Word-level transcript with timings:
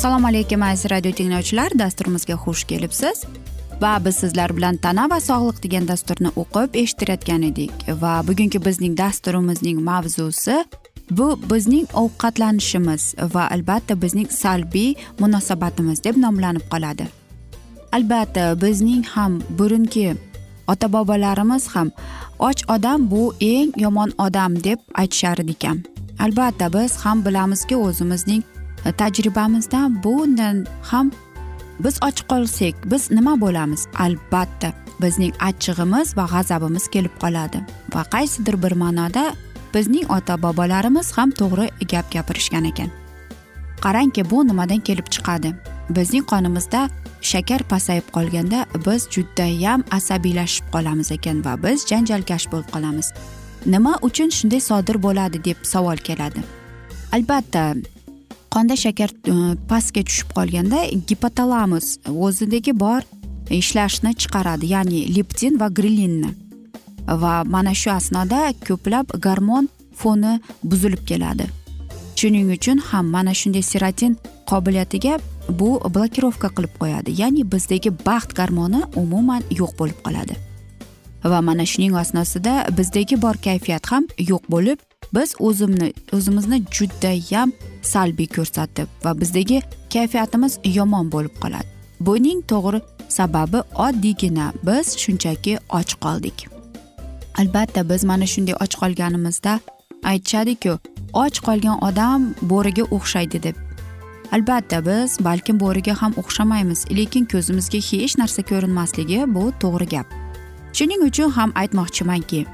assalomu 0.00 0.26
alaykum 0.26 0.62
aziz 0.62 0.90
radio 0.90 1.12
tinglovchilar. 1.12 1.72
Dasturimizga 1.78 2.34
xush 2.34 2.64
kelibsiz. 2.64 3.24
Va 3.80 4.04
biz 4.04 4.16
sizlar 4.16 4.56
bilan 4.56 4.76
tana 4.76 5.04
va 5.10 5.18
sog'liq 5.20 5.58
degan 5.64 5.88
dasturni 5.88 6.30
o'qib 6.42 6.78
eshittirayotgan 6.82 7.42
edik. 7.50 7.72
Va 8.02 8.12
bugungi 8.28 8.64
bizning 8.64 8.94
dasturimizning 8.98 9.82
mavzusi 9.88 10.56
bu 11.10 11.26
bizning 11.50 11.86
ovqatlanishimiz 12.02 13.02
va 13.34 13.44
albatta 13.56 14.02
bizning 14.02 14.30
salbiy 14.42 14.94
munosabatimiz 15.18 16.04
deb 16.04 16.16
nomlanib 16.24 16.64
qoladi. 16.72 17.06
Albatta 17.92 18.44
bizning 18.62 19.04
ham 19.14 19.42
burungi 19.58 20.14
ota 20.68 20.92
bobolarimiz 20.92 21.66
ham 21.74 21.90
och 22.38 22.60
odam 22.74 23.10
bu 23.10 23.34
eng 23.40 23.72
yomon 23.76 24.10
odam 24.18 24.64
deb 24.64 24.78
aytishar 24.94 25.38
ekan. 25.38 25.84
Albatta 26.18 26.72
biz 26.72 26.96
ham 27.04 27.24
bilamizki 27.24 27.76
o'zimizning 27.76 28.42
tajribamizda 28.84 29.80
bundan 30.04 30.66
ham 30.82 31.10
biz 31.84 31.96
och 32.02 32.20
qolsak 32.28 32.74
biz 32.90 33.10
nima 33.10 33.40
bo'lamiz? 33.40 33.86
Albatta 33.98 34.72
bizning 35.02 35.34
achchig'imiz 35.48 36.16
va 36.16 36.24
g'azabimiz 36.32 36.88
kelib 36.88 37.14
qoladi. 37.22 37.58
Va 37.94 38.02
qaysidir 38.14 38.62
bir 38.62 38.72
ma'noda 38.72 39.24
bizning 39.74 40.06
ota 40.16 40.42
bobolarimiz 40.42 41.12
ham 41.18 41.30
to'g'ri 41.30 41.66
gap 41.92 42.06
gapirishgan 42.12 42.64
ekan. 42.64 42.90
Qarangki 43.84 44.30
bu 44.30 44.46
nimadan 44.48 44.80
kelib 44.88 45.08
chiqadi? 45.14 45.54
Bizning 45.96 46.24
qonimizda 46.32 46.88
shakar 47.22 47.62
pasayib 47.72 48.06
qolganda 48.16 48.66
biz 48.86 49.08
judayam 49.14 49.84
asabiylashib 49.90 50.66
qolamiz 50.74 51.12
ekan 51.16 51.44
va 51.44 51.62
biz 51.62 51.86
janjalkash 51.90 52.46
bo'lib 52.52 52.68
qolamiz. 52.74 53.12
Nima 53.66 53.92
uchun 54.08 54.28
shunday 54.36 54.60
sodir 54.60 54.96
bo'ladi 55.06 55.44
deb 55.44 55.58
savol 55.72 55.96
keladi. 55.96 56.40
Albatta 57.12 57.74
qonda 58.54 58.76
shakar 58.76 59.10
e, 59.32 59.34
pastga 59.70 60.02
tushib 60.08 60.28
qolganda 60.36 60.78
gipotalamus 61.08 61.86
o'zidagi 62.26 62.72
bor 62.84 63.02
ishlashni 63.60 64.14
chiqaradi 64.20 64.66
ya'ni 64.74 65.00
leptin 65.16 65.58
va 65.60 65.68
grelinni 65.78 66.30
va 67.22 67.44
mana 67.44 67.74
shu 67.74 67.90
asnoda 67.90 68.40
ko'plab 68.66 69.06
garmon 69.26 69.68
foni 70.00 70.40
buzilib 70.62 71.02
keladi. 71.10 71.46
Shuning 72.16 72.50
uchun 72.56 72.78
ham 72.90 73.06
mana 73.16 73.32
shunday 73.40 73.62
serotin 73.62 74.16
qobiliyatiga 74.50 75.14
bu 75.60 75.70
blokirovka 75.94 76.48
qilib 76.56 76.74
qo'yadi 76.80 77.10
ya'ni 77.20 77.42
bizdagi 77.52 77.90
baxt 78.06 78.30
garmoni 78.40 78.80
umuman 79.02 79.42
yo'q 79.60 79.72
bo'lib 79.80 79.98
qoladi. 80.06 80.34
Va 81.32 81.40
mana 81.48 81.64
shuning 81.72 81.94
asnosida 82.02 82.54
bizdagi 82.78 83.22
bor 83.24 83.36
kayfiyat 83.46 83.84
ham 83.92 84.04
yo'q 84.30 84.44
bo'lib 84.54 84.78
biz 85.14 85.34
o'zimni 85.38 85.92
o'zimizni 86.16 86.62
judayam 86.76 87.52
salbiy 87.82 88.28
ko'rsatib 88.36 88.88
va 89.04 89.20
bizdagi 89.20 89.62
kayfiyatimiz 89.94 90.58
yomon 90.64 91.12
bo'lib 91.14 91.34
qoladi. 91.42 91.68
Buning 92.00 92.40
to'g'ri 92.52 92.80
sababi 93.08 93.60
oddiygina 93.86 94.52
biz 94.66 94.86
shunchaki 95.02 95.58
och 95.68 95.90
qoldik. 96.04 96.38
Albatta 97.40 97.88
biz 97.90 98.04
mana 98.04 98.26
shunday 98.26 98.54
och 98.54 98.74
qolganimizda 98.80 99.60
aytishadiku 100.10 100.78
och 101.12 101.36
qolgan 101.46 101.76
odam 101.88 102.34
bo'riga 102.42 102.84
o'xshaydi 102.96 103.42
deb. 103.42 103.56
Albatta 104.32 104.78
biz 104.86 105.10
balkim 105.24 105.60
bo'riga 105.60 105.94
ham 106.02 106.12
o'xshamaymiz 106.20 106.80
lekin 106.98 107.24
ko'zimizga 107.32 107.80
hech 107.90 108.14
narsa 108.20 108.42
ko'rinmasligi 108.50 109.34
bu 109.34 109.44
to'g'ri 109.62 109.86
gap. 109.94 110.06
Shuning 110.72 111.02
uchun 111.08 111.30
ham 111.30 111.50
aytmoqchimanki 111.60 112.46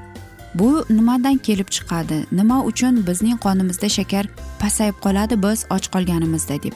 bu 0.59 0.85
nimadan 0.89 1.37
kelib 1.37 1.69
chiqadi? 1.75 2.25
Nima 2.31 2.63
uchun 2.63 3.07
bizning 3.07 3.39
qonimizda 3.45 3.89
shakar 3.89 4.25
pasayib 4.59 4.95
qoladi 5.05 5.43
biz 5.43 5.65
och 5.69 5.85
qolganimizda 5.93 6.63
deb. 6.63 6.73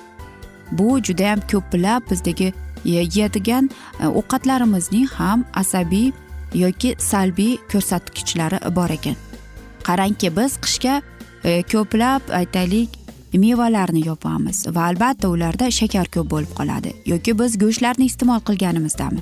Bu 0.71 0.99
judayam 1.03 1.39
ko'plab 1.51 2.01
bizdagi 2.11 2.53
e, 2.85 2.89
yeyadigan 2.89 3.69
e, 3.99 4.07
ovqatlarimizning 4.07 5.07
ham 5.07 5.45
asabiy 5.53 6.11
yoki 6.53 6.95
salbiy 6.99 7.57
ko'rsatkichlari 7.71 8.75
bor 8.75 8.89
ekan. 8.89 9.15
Qarangki 9.83 10.35
biz 10.37 10.57
qishga 10.63 11.01
e, 11.43 11.63
ko'plab 11.63 12.21
aytaylik 12.39 12.89
mevalarni 13.33 14.07
yopamiz 14.07 14.65
va 14.75 14.85
albatta 14.91 15.29
ularda 15.29 15.71
shakar 15.71 16.07
ko'p 16.15 16.31
bo'lib 16.31 16.53
qoladi 16.59 16.93
yoki 17.05 17.39
biz 17.39 17.57
go'shtlarni 17.57 18.05
iste'mol 18.11 18.39
qilganimizdami? 18.47 19.21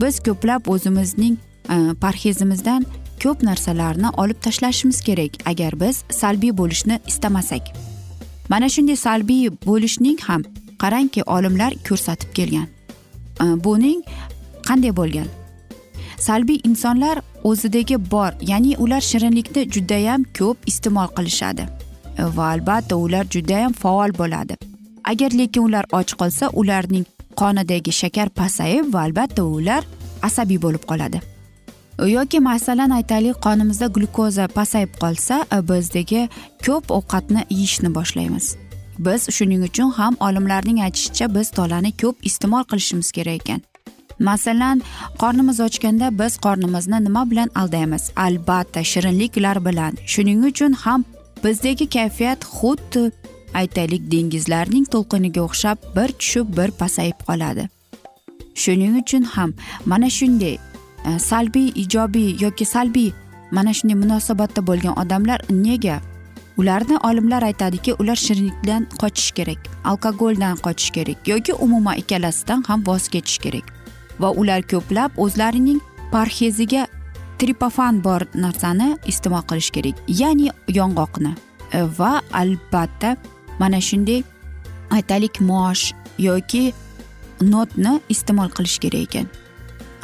Biz 0.00 0.20
ko'plab 0.26 0.68
o'zimizning 0.74 1.36
e, 1.74 1.76
parhezimizdan 2.00 2.86
ko'p 3.24 3.42
narsalarni 3.48 4.10
olib 4.22 4.38
tashlashimiz 4.46 5.00
kerak 5.06 5.32
agar 5.50 5.80
biz 5.80 6.04
salbiy 6.20 6.52
bo'lishni 6.60 7.00
istamasak. 7.06 7.62
Mana 8.48 8.68
shunday 8.68 8.96
salbiy 8.96 9.50
bo'lishning 9.66 10.18
ham 10.28 10.42
qarangki 10.82 11.22
olimlar 11.36 11.72
ko'rsatib 11.88 12.30
kelgan. 12.38 12.68
Buning 13.64 14.02
qanday 14.68 14.92
bo'lgan? 15.00 15.28
Salbiy 16.26 16.60
insonlar 16.64 17.18
o'zidagi 17.44 17.96
bor 18.10 18.32
ya'ni 18.50 18.76
ular 18.76 19.00
shirinlikni 19.00 19.66
judayam 19.74 20.24
ko'p 20.38 20.56
iste'mol 20.70 21.08
qilishadi. 21.16 21.64
Va 22.36 22.46
albatta 22.54 22.96
ular 22.96 23.24
judayam 23.34 23.72
faol 23.72 24.10
bo'ladi. 24.20 24.54
Agar 25.04 25.30
lekin 25.38 25.62
ular 25.62 25.84
och 25.92 26.10
qolsa 26.20 26.46
ularning 26.60 27.04
qonidagi 27.40 27.92
shakar 28.00 28.28
pasayib 28.40 28.94
va 28.94 29.00
albatta 29.06 29.42
ular 29.44 29.82
asabiy 30.22 30.58
bo'lib 30.64 30.84
qoladi. 30.90 31.33
Yoki 31.98 32.40
masalan 32.40 32.90
aytaylik 32.90 33.36
qonimizda 33.42 33.86
glyukoza 33.86 34.48
pasayib 34.48 34.92
qolsa 35.00 35.46
e, 35.52 35.68
bizdagi 35.68 36.28
ko'p 36.66 36.90
ovqatni 36.90 37.46
yeyishni 37.50 37.94
boshlaymiz. 37.94 38.56
Biz 38.98 39.28
shuning 39.30 39.62
uchun 39.64 39.90
ham 39.90 40.16
olimlarning 40.20 40.80
aytishicha 40.80 41.34
biz 41.34 41.50
tolani 41.50 41.92
ko'p 42.02 42.16
iste'mol 42.22 42.64
qilishimiz 42.70 43.12
kerak 43.12 43.34
ekan. 43.34 43.60
Masalan 44.18 44.82
qornimiz 45.18 45.60
ochganda 45.60 46.18
biz 46.18 46.36
qornimizni 46.36 47.04
nima 47.04 47.30
bilan 47.30 47.50
aldaymiz? 47.54 48.10
Albatta 48.16 48.84
shirinliklar 48.84 49.64
bilan. 49.64 49.92
Shuning 50.06 50.44
uchun 50.50 50.72
ham 50.72 51.04
bizdagi 51.44 51.86
kayfiyat 51.88 52.40
xuddi 52.44 53.10
aytaylik 53.54 54.10
dengizlarning 54.12 54.84
to'lqiniga 54.92 55.40
o'xshab 55.40 55.78
bir 55.96 56.08
tushib 56.20 56.46
bir 56.56 56.70
pasayib 56.70 57.18
qoladi. 57.28 57.68
Shuning 58.54 58.94
uchun 59.02 59.22
ham 59.22 59.50
mana 59.86 60.10
shunday 60.10 60.56
E, 61.04 61.18
salbiy 61.18 61.72
ijobiy 61.74 62.36
yoki 62.40 62.64
salbiy 62.64 63.12
mana 63.50 63.74
shunday 63.74 63.96
munosabatda 64.02 64.66
bo'lgan 64.66 64.98
odamlar 65.02 65.40
nega 65.50 66.00
ularni 66.56 66.96
olimlar 67.08 67.42
aytadiki 67.42 67.94
ular 67.94 68.16
shirinlikdan 68.16 68.86
qochish 69.00 69.30
kerak 69.38 69.58
alkogoldan 69.84 70.56
qochish 70.66 70.90
kerak 70.96 71.28
yoki 71.28 71.52
umuman 71.54 71.96
ikkalasidan 72.02 72.62
ham 72.68 72.86
voz 72.86 73.08
kechish 73.08 73.38
kerak? 73.38 73.66
Va 74.20 74.30
ular 74.30 74.62
ko'plab 74.62 75.10
o'zlarining 75.16 75.80
parheziga 76.12 76.86
tripofan 77.38 78.04
bor 78.04 78.22
narsani 78.34 78.88
iste'mol 79.06 79.42
qilish 79.50 79.70
kerak 79.76 79.96
ya'ni 80.08 80.50
yong'oqni. 80.68 81.32
E, 81.72 81.82
va 81.98 82.12
albatta 82.32 83.16
mana 83.58 83.80
shunday 83.80 84.22
aytaylik 84.90 85.40
mosh 85.40 85.92
yoki 86.18 86.72
notni 87.42 88.00
iste'mol 88.08 88.50
qilish 88.56 88.78
kerak 88.78 89.02
ekan. 89.08 89.26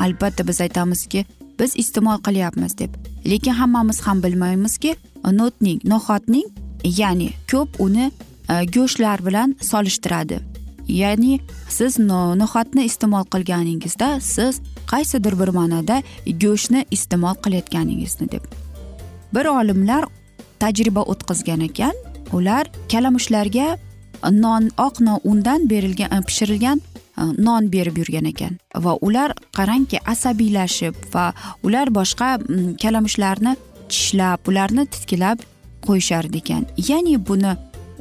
Albatta 0.05 0.49
biz 0.49 0.61
aytamizki 0.61 1.25
biz 1.61 1.76
iste'mol 1.76 2.19
qilyapmiz 2.26 2.79
deb. 2.79 2.94
Lekin 3.26 3.52
hammamiz 3.61 4.00
ham 4.00 4.23
bilmaymizki 4.23 4.97
notning 5.25 5.81
no'xatning 5.85 6.49
ya'ni 6.85 7.31
ko'p 7.50 7.81
uni 7.81 8.11
e, 8.50 8.64
go'shtlar 8.64 9.26
bilan 9.26 9.56
solishtiradi. 9.61 10.41
Ya'ni 10.88 11.41
siz 11.69 11.99
no'xatni 11.99 12.85
iste'mol 12.91 13.25
qilganingizda 13.35 14.08
siz 14.20 14.61
qaysidir 14.93 15.38
bir 15.41 15.49
ma'noda 15.58 16.02
go'shtni 16.44 16.85
iste'mol 16.91 17.37
qilayotganingizni 17.44 18.31
deb. 18.32 18.44
Bir 19.35 19.44
olimlar 19.44 20.05
tajriba 20.58 21.02
o'tkazgan 21.12 21.61
ekan 21.69 21.94
ular 22.32 22.64
kalamushlarga 22.93 23.76
non 24.31 24.70
oq 24.87 25.00
non 25.00 25.20
undan 25.25 25.69
berilgan 25.70 26.11
e, 26.17 26.20
pishirilgan 26.29 26.81
E, 27.21 27.25
non 27.47 27.71
berib 27.73 27.99
yurgan 28.01 28.27
ekan. 28.33 28.59
Va 28.85 28.97
ular 29.01 29.35
qarangki 29.57 29.99
asabiylashib 30.13 30.95
va 31.15 31.33
ular 31.63 31.89
boshqa 31.99 32.39
mm, 32.39 32.77
kalamushlarni 32.83 33.57
tishlab 33.89 34.49
ularni 34.51 34.87
titkilab 34.93 35.39
qo'yishar 35.87 36.25
ekan. 36.41 36.67
Ya'ni 36.89 37.19
buni 37.29 37.53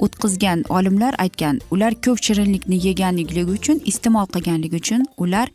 o'tkazgan 0.05 0.63
olimlar 0.69 1.13
aytgan 1.23 1.59
ular 1.71 1.93
ko'p 2.05 2.19
shirinlikni 2.25 2.77
yeganligi 2.87 3.43
uchun 3.55 3.81
iste'mol 3.91 4.27
qilganligi 4.33 4.75
uchun 4.83 5.01
ular 5.23 5.47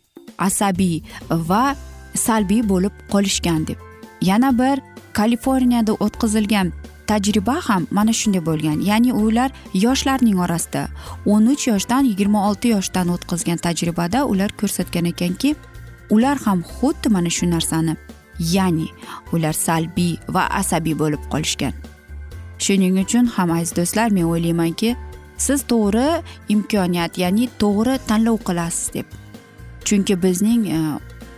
asabiy 0.47 0.97
va 1.49 1.75
salbiy 2.25 2.61
bo'lib 2.71 2.93
qolishgan 3.13 3.67
deb. 3.67 3.79
Yana 4.21 4.51
bir 4.59 4.77
kaliforniyada 5.13 5.93
o'tkazilgan 6.05 6.71
tajriba 7.07 7.55
ham 7.67 7.87
mana 7.91 8.13
shunday 8.13 8.41
bo'lgan. 8.49 8.81
Ya'ni 8.89 9.13
ular 9.13 9.51
yoshlarning 9.73 10.39
orasida 10.45 10.87
o'n 11.25 11.47
uch 11.53 11.67
yoshdan 11.71 12.03
yigirma 12.11 12.49
olti 12.49 12.67
yoshdan 12.75 13.07
o'tkazgan 13.15 13.57
tajribada 13.65 14.25
ular 14.25 14.51
ko'rsatgan 14.59 15.05
ekanki 15.13 15.55
ular 16.09 16.37
ham 16.45 16.63
xuddi 16.75 17.09
mana 17.15 17.29
shu 17.37 17.45
narsani 17.49 17.95
ya'ni 18.39 18.87
ular 19.33 19.53
salbiy 19.53 20.17
va 20.35 20.47
asabiy 20.61 20.95
bo'lib 21.01 21.23
qolishgan. 21.33 21.73
Shuning 22.63 22.99
uchun 23.03 23.25
ham 23.35 23.51
aziz 23.51 23.75
do'stlar 23.77 24.09
men 24.17 24.25
o'ylaymanki 24.31 24.95
siz 25.37 25.63
to'g'ri 25.71 26.07
imkoniyat 26.53 27.17
ya'ni 27.23 27.49
to'g'ri 27.61 27.95
tanlov 28.07 28.37
qilasiz 28.47 28.93
deb. 28.95 29.07
Chunki 29.85 30.15
bizning 30.23 30.61
e, 30.77 30.79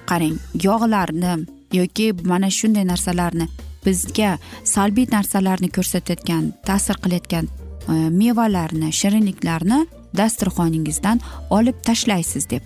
qarang 0.09 0.37
yog'larni 0.67 1.33
yoki 1.79 2.13
mana 2.31 2.49
shunday 2.49 2.85
narsalarni 2.91 3.47
bizga 3.87 4.37
salbiy 4.63 5.07
narsalarni 5.11 5.69
ko'rsatayotgan 5.77 6.51
ta'sir 6.67 6.99
qilayotgan 7.03 7.47
e, 7.47 7.93
mevalarni 8.21 8.91
shirinliklarni 8.99 9.85
dasturxoningizdan 10.19 11.21
olib 11.49 11.79
tashlaysiz 11.87 12.49
deb. 12.49 12.63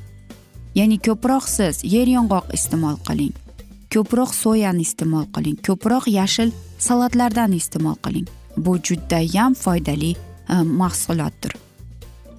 Ya'ni 0.76 0.98
ko'proq 1.08 1.48
siz 1.58 1.84
yer 1.94 2.08
yong'oq 2.18 2.54
iste'mol 2.58 2.98
qiling 3.08 3.34
ko'proq 3.94 4.32
soyani 4.44 4.86
iste'mol 4.88 5.28
qiling 5.36 5.58
ko'proq 5.68 6.08
yashil 6.08 6.52
salatlardan 6.88 7.52
iste'mol 7.62 7.98
qiling. 8.06 8.28
Bu 8.58 8.78
judayam 8.88 9.54
foydali 9.54 10.12
e, 10.16 10.56
mahsulotdir. 10.82 11.56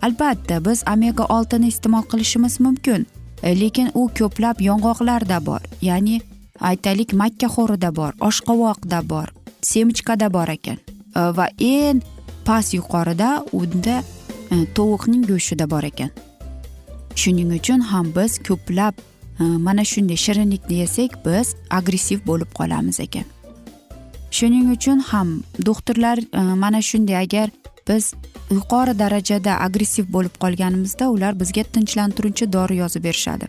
Albatta 0.03 0.65
biz 0.65 0.83
omega 0.95 1.25
oltini 1.37 1.69
iste'mol 1.73 2.03
qilishimiz 2.11 2.61
mumkin 2.61 3.07
e, 3.43 3.61
lekin 3.61 3.91
u 3.95 4.09
ko'plab 4.19 4.61
yong'oqlarda 4.69 5.39
bor. 5.47 5.61
Ya'ni 5.83 6.21
aytaylik 6.61 7.13
makkaxo'rida 7.13 7.91
bor 7.97 8.13
oshqovoqda 8.21 9.09
bor 9.09 9.29
semichkada 9.63 10.33
bor 10.33 10.49
ekan. 10.49 10.79
Va 11.15 11.49
eng 11.59 12.03
past 12.45 12.75
yuqorida 12.75 13.45
unda 13.53 14.03
e, 14.51 14.67
tovuqning 14.75 15.27
go'shtida 15.29 15.69
bor 15.71 15.85
ekan. 15.85 16.11
Shuning 17.15 17.53
uchun 17.59 17.81
ham 17.81 18.13
biz 18.17 18.39
ko'plab 18.49 18.95
e, 19.41 19.45
mana 19.67 19.85
shunday 19.85 20.17
shirinlikni 20.25 20.83
yesak 20.83 21.19
biz 21.27 21.55
agressiv 21.71 22.27
bo'lib 22.27 22.51
qolamiz 22.59 23.01
ekan. 23.07 23.27
Shuning 24.31 24.71
uchun 24.77 25.01
ham 25.11 25.43
doktorlar 25.67 26.19
e, 26.19 26.41
mana 26.65 26.83
shunday 26.83 27.17
agar 27.25 27.51
biz 27.89 28.15
yuqori 28.51 28.99
darajada 28.99 29.59
agressiv 29.67 30.13
bo'lib 30.13 30.35
qolganimizda 30.43 31.11
ular 31.11 31.41
bizga 31.41 31.63
tinchlantiruvchi 31.75 32.53
dori 32.53 32.77
yozib 32.77 33.05
berishadi. 33.05 33.47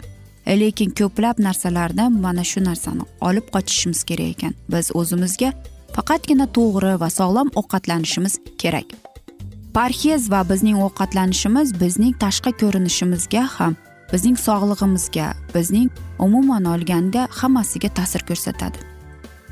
Lekin 0.47 0.91
ko'plab 0.99 1.39
narsalardan 1.39 2.11
mana 2.25 2.43
shu 2.43 2.63
narsani 2.63 3.03
olib 3.21 3.47
qochishimiz 3.55 4.03
kerak 4.03 4.29
ekan. 4.35 4.53
Biz 4.71 4.91
o'zimizga 4.93 5.53
faqatgina 5.95 6.47
to'g'ri 6.57 6.99
va 6.99 7.09
sog'lom 7.09 7.49
ovqatlanishimiz 7.55 8.39
kerak. 8.57 8.87
Parhez 9.73 10.31
va 10.31 10.41
bizning 10.49 10.77
ovqatlanishimiz 10.85 11.79
bizning 11.81 12.13
tashqi 12.23 12.51
ko'rinishimizga 12.61 13.43
ham 13.57 13.75
bizning 14.13 14.37
sog'lig'imizga 14.37 15.27
bizning 15.55 15.89
umuman 16.19 16.65
olganda 16.73 17.27
hammasiga 17.39 17.89
ta'sir 17.97 18.21
ko'rsatadi. 18.29 18.77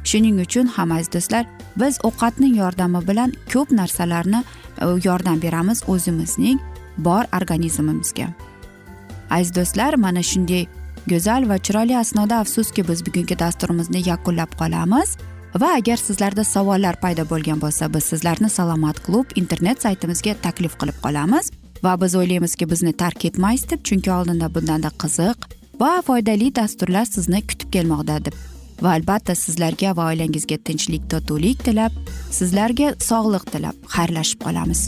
Shuning 0.03 0.41
uchun 0.45 0.67
ham 0.75 0.91
aziz 0.91 1.09
do'stlar 1.13 1.45
biz 1.81 1.99
ovqatning 2.07 2.53
yordami 2.57 3.01
bilan 3.07 3.33
ko'p 3.53 3.71
narsalarni 3.79 4.43
e, 4.43 4.85
yordam 5.07 5.41
beramiz 5.41 5.83
o'zimizning 5.87 6.59
bor 6.97 7.23
organizmimizga. 7.37 8.27
Aziz 9.29 9.55
do'stlar 9.55 9.93
mana 9.93 10.23
shunday 10.23 10.65
go'zal 11.07 11.49
va 11.49 11.57
chiroyli 11.57 11.97
asnoda 11.97 12.39
afsuski 12.43 12.87
biz 12.87 13.05
bugungi 13.05 13.39
dasturimizni 13.39 14.01
yakunlab 14.09 14.51
qolamiz. 14.59 15.17
Va 15.61 15.73
agar 15.75 15.97
sizlarda 15.97 16.43
savollar 16.43 16.95
paydo 17.01 17.25
bo'lgan 17.29 17.59
bo'lsa 17.61 17.93
biz 17.93 18.03
sizlarni 18.03 18.49
salomat 18.49 19.01
klub 19.05 19.33
internet 19.35 19.81
saytimizga 19.81 20.35
taklif 20.45 20.77
qilib 20.79 20.97
qolamiz. 21.03 21.51
Va 21.83 21.97
biz 22.01 22.15
o'ylaymizki 22.15 22.69
bizni 22.69 22.93
tark 22.93 23.25
etmaysiz 23.25 23.69
deb 23.69 23.83
chunki 23.83 24.11
oldinda 24.11 24.53
bundanda 24.55 24.91
qiziq 25.03 25.49
va 25.81 25.91
foydali 26.07 26.55
dasturlar 26.55 27.05
sizni 27.05 27.41
kutib 27.41 27.71
kelmoqda 27.75 28.19
deb. 28.25 28.35
Va 28.81 28.95
albatta 28.97 29.35
sizlarga 29.35 29.95
va 29.97 30.09
oilangizga 30.13 30.57
tinchlik 30.67 31.09
totuvlik 31.09 31.63
tilab 31.65 31.97
sizlarga 32.39 32.93
sog'lik 33.09 33.49
tilab 33.53 33.89
xayrlashib 33.97 34.45
qolamiz. 34.45 34.87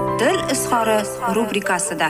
izhori 0.71 1.35
rubrikasida. 1.35 2.07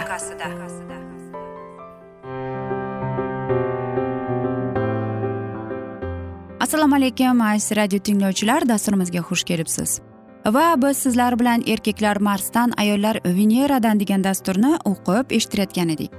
Assalomu 6.59 6.95
alaykum 6.95 7.41
aziz 7.41 7.77
radio 7.77 7.99
tinglovchilar 7.99 8.69
dasturimizga 8.69 9.19
xush 9.19 9.43
kelibsiz. 9.43 9.99
Va 10.45 10.75
biz 10.77 10.97
sizlar 10.97 11.39
bilan 11.39 11.63
erkaklar 11.67 12.17
marsdan 12.17 12.71
ayollar 12.77 13.19
veneradan 13.25 13.99
degan 13.99 14.23
dasturni 14.23 14.77
o'qib 14.85 15.33
eshittirayotgan 15.37 15.89
edik. 15.89 16.13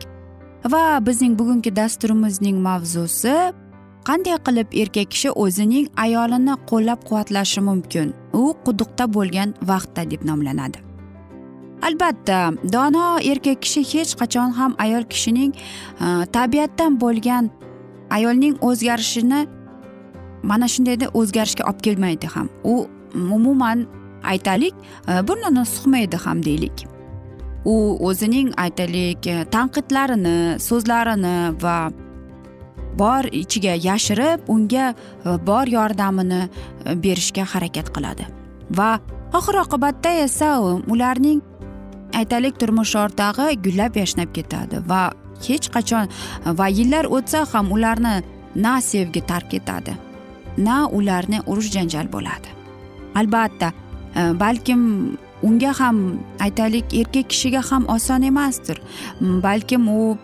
Va 0.66 1.06
bizning 1.06 1.38
bugungi 1.38 1.76
dasturimizning 1.76 2.58
mavzusi 2.68 3.34
qanday 4.08 4.38
qilib 4.46 4.68
erkak 4.82 5.10
kishi 5.10 5.30
o'zining 5.30 5.86
ayolini 5.96 6.54
qo'llab 6.70 7.00
quvvatlashi 7.08 7.60
mumkin? 7.60 8.14
U 8.32 8.54
quduqda 8.64 9.14
bo'lgan 9.14 9.54
vaqtda 9.62 10.10
deb 10.10 10.24
nomlanadi. 10.30 10.91
Albatta 11.82 12.52
dono 12.72 13.18
erkak 13.32 13.60
kishi 13.64 13.82
hech 13.92 14.14
qachon 14.20 14.54
ham 14.58 14.76
ayol 14.84 15.04
kishining 15.12 15.52
e, 15.54 16.26
tabiatdan 16.36 16.98
bo'lgan 17.02 17.50
ayolning 18.10 18.54
o'zgarishini 18.68 19.40
mana 20.50 20.68
shundayda 20.74 21.10
o'zgarishga 21.20 21.66
olib 21.70 21.82
kelmaydi 21.86 22.30
ham. 22.34 22.48
U 22.64 22.86
umuman 23.14 23.86
aytaylik 24.32 24.74
e, 25.08 25.12
burnini 25.28 25.66
suqmaydi 25.74 26.22
ham 26.24 26.42
deylik. 26.48 26.86
U 27.64 27.76
o'zining 28.08 28.54
aytaylik 28.64 29.26
e, 29.26 29.36
tanqidlarini 29.56 30.36
so'zlarini 30.68 31.36
va 31.64 31.78
bor 33.00 33.24
ichiga 33.42 33.74
yashirib 33.88 34.50
unga 34.54 34.94
bor 35.46 35.66
yordamini 35.76 36.42
berishga 37.04 37.44
harakat 37.54 37.88
qiladi. 37.94 38.26
Va 38.78 38.90
oxir 39.38 39.56
oqibatda 39.64 40.10
esa 40.26 40.50
ularning 40.94 41.40
aytaylik 42.20 42.58
turmush 42.60 42.94
o'rtog'i 43.02 43.56
gullab 43.64 43.96
yashnab 44.02 44.32
ketadi 44.36 44.82
va 44.92 45.02
hech 45.48 45.68
qachon 45.74 46.08
va 46.58 46.66
yillar 46.78 47.04
o'tsa 47.16 47.44
ham 47.52 47.72
ularni 47.76 48.14
na 48.54 48.80
sevgi 48.80 49.20
tark 49.30 49.54
etadi 49.60 49.96
na 50.58 50.86
ularni 50.98 51.40
urush 51.46 51.70
janjal 51.76 52.08
bo'ladi. 52.12 52.48
Albatta 53.14 53.72
e, 54.16 54.20
balkim 54.40 54.82
unga 55.42 55.72
ham 55.78 55.98
aytaylik 56.40 56.94
erkak 57.00 57.28
kishiga 57.32 57.62
ham 57.70 57.88
oson 57.88 58.22
emasdir. 58.22 58.80
Balkim 59.20 59.88
u 59.88 60.16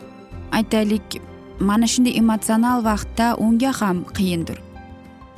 aytaylik 0.52 1.20
mana 1.60 1.86
shunday 1.86 2.18
emotsional 2.18 2.84
vaqtda 2.84 3.36
unga 3.38 3.72
ham 3.80 4.04
qiyindir. 4.16 4.58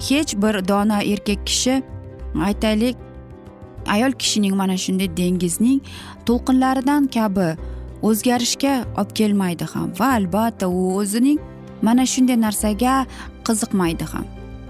Hech 0.08 0.34
bir 0.42 0.68
dono 0.68 0.98
erkak 1.12 1.46
kishi 1.46 1.82
aytaylik 2.48 2.96
ayol 3.86 4.12
kishining 4.12 4.54
mana 4.56 4.76
shunday 4.84 5.08
dengizning 5.20 5.80
to'lqinlaridan 6.26 7.06
kabi 7.16 7.48
o'zgarishga 8.08 8.74
olib 9.00 9.12
kelmaydi 9.18 9.64
ham 9.72 9.88
va 10.00 10.08
albatta 10.18 10.68
u 10.68 10.82
o'zining 11.00 11.40
mana 11.82 12.06
shunday 12.12 12.38
narsaga 12.46 12.94
qiziqmaydi 13.46 14.06
ham. 14.12 14.26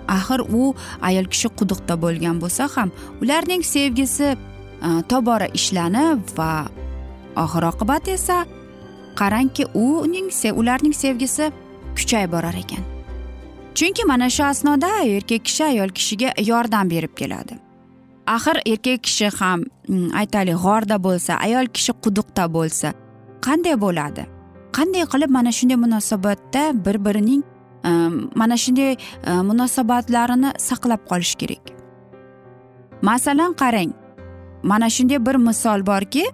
Axir 0.09 0.41
u 0.61 0.75
ayol 1.09 1.27
kishi 1.33 1.49
quduqda 1.59 1.95
bo'lgan 2.05 2.41
bo'lsa 2.43 2.69
ham 2.75 2.91
ularning 3.23 3.63
sevgisi 3.75 4.29
e, 4.87 4.89
tobora 5.11 5.49
ishlanib 5.59 6.21
va 6.39 6.53
oxir 7.45 7.63
oqibat 7.73 8.09
esa 8.17 8.39
qarangki 9.21 9.65
uning 9.75 10.29
ularning 10.61 10.95
sevgisi 11.03 11.53
kuchayib 11.97 12.33
borar 12.33 12.57
ekan. 12.65 12.85
Chunki 13.75 14.05
mana 14.05 14.31
shu 14.31 14.45
asnoda 14.45 14.91
erkak 15.17 15.45
kishi 15.45 15.65
ayol 15.65 15.91
kishiga 15.99 16.31
yordam 16.51 16.91
berib 16.91 17.15
keladi. 17.21 17.70
Axir 18.35 18.57
erkak 18.73 19.03
kishi 19.07 19.29
ham 19.39 19.61
mm, 19.89 20.11
aytaylik 20.21 20.59
g'orda 20.65 20.97
bo'lsa 21.07 21.33
ayol 21.47 21.67
kishi 21.77 21.93
quduqda 22.05 22.45
bo'lsa 22.57 22.89
qanday 23.47 23.77
bo'ladi? 23.85 24.23
Qanday 24.77 25.05
qilib 25.13 25.31
mana 25.37 25.53
shunday 25.59 25.79
munosabatda 25.85 26.63
bir 26.85 26.97
birining 27.07 27.43
ehm, 27.85 28.15
mana 28.41 28.57
shunday 28.65 28.93
e, 28.93 29.33
munosabatlarini 29.51 30.51
saqlab 30.69 31.03
qolish 31.11 31.35
kerak? 31.41 31.65
Masalan 33.09 33.53
qarang 33.63 33.91
mana 34.63 34.89
shunday 34.97 35.27
bir 35.27 35.37
misol 35.49 35.87
borki 35.87 36.25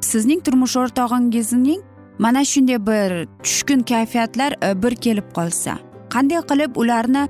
sizning 0.00 0.40
turmush 0.46 0.76
o'rtog'ingizning 0.82 1.80
mana 2.18 2.44
shunday 2.52 2.78
bir 2.86 3.10
tushkun 3.44 3.80
kayfiyatlar 3.90 4.52
e, 4.66 4.82
bir 4.82 4.94
kelib 5.04 5.28
qolsa 5.36 5.72
qanday 6.14 6.40
qilib 6.50 6.76
ularni 6.76 7.28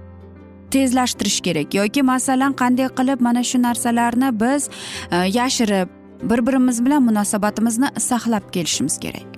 tezlashtirish 0.70 1.40
kerak. 1.46 1.74
Yoki 1.74 2.02
masalan 2.02 2.52
qanday 2.62 2.88
qilib 2.98 3.20
mana 3.20 3.42
shu 3.44 3.62
narsalarni 3.62 4.30
biz 4.40 4.68
e, 5.10 5.16
yashirib 5.16 5.88
bir 6.30 6.46
birimiz 6.46 6.84
bilan 6.84 7.02
munosabatimizni 7.02 7.88
saqlab 7.98 8.50
kelishimiz 8.52 8.98
kerak. 8.98 9.28